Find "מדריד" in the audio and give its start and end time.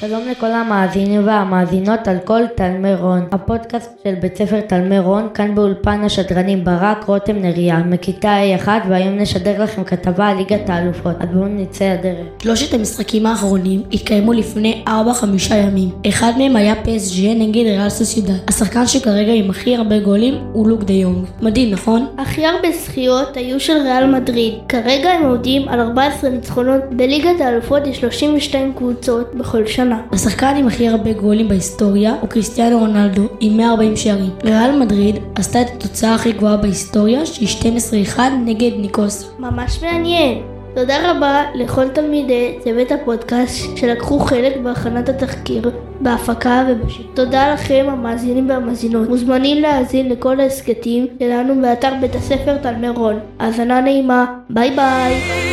24.06-24.54, 34.80-35.16